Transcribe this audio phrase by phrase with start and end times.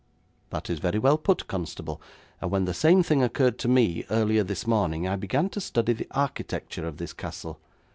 [0.49, 2.01] 'That is very well put, constable,
[2.41, 5.93] and when the same thing occurred to me earlier this morning, I began to study
[5.93, 7.59] the architecture of this castle.